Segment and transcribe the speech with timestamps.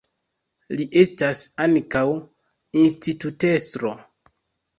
[0.79, 2.01] Li estas ankaŭ
[2.87, 3.95] institutestro.